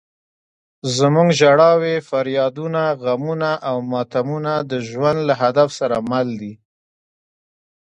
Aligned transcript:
زموږ 0.97 1.27
ژړاوې، 1.39 1.95
فریادونه، 2.09 2.81
غمونه 3.03 3.51
او 3.69 3.77
ماتمونه 3.91 4.53
د 4.71 4.73
ژوند 4.89 5.19
له 5.27 5.33
هدف 5.41 5.69
سره 5.79 5.97
مل 6.09 6.27
دي. 6.41 6.53